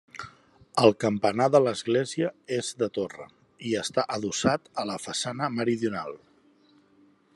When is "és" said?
2.57-2.71